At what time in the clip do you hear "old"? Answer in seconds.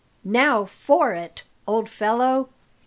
1.67-1.87